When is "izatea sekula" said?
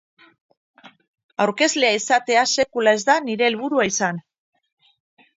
1.97-2.93